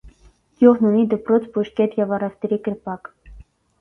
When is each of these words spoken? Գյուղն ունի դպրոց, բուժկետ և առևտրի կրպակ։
Գյուղն 0.61 0.87
ունի 0.93 1.03
դպրոց, 1.11 1.45
բուժկետ 1.57 1.95
և 2.01 2.15
առևտրի 2.17 2.59
կրպակ։ 2.69 3.13